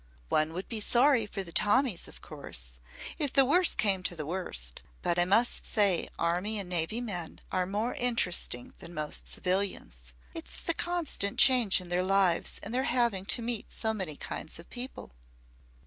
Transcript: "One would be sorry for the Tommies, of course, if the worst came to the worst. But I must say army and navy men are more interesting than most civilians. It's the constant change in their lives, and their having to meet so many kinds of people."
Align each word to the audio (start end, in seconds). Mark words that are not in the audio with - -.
"One 0.29 0.53
would 0.53 0.67
be 0.67 0.79
sorry 0.79 1.27
for 1.27 1.43
the 1.43 1.51
Tommies, 1.51 2.07
of 2.07 2.23
course, 2.23 2.79
if 3.19 3.31
the 3.31 3.45
worst 3.45 3.77
came 3.77 4.01
to 4.01 4.15
the 4.15 4.25
worst. 4.25 4.81
But 5.03 5.19
I 5.19 5.25
must 5.25 5.67
say 5.67 6.09
army 6.17 6.57
and 6.57 6.67
navy 6.67 6.99
men 6.99 7.39
are 7.51 7.67
more 7.67 7.93
interesting 7.93 8.73
than 8.79 8.95
most 8.95 9.27
civilians. 9.27 10.11
It's 10.33 10.59
the 10.59 10.73
constant 10.73 11.37
change 11.37 11.79
in 11.79 11.89
their 11.89 12.01
lives, 12.01 12.59
and 12.63 12.73
their 12.73 12.85
having 12.85 13.25
to 13.27 13.43
meet 13.43 13.71
so 13.71 13.93
many 13.93 14.15
kinds 14.17 14.57
of 14.57 14.67
people." 14.71 15.11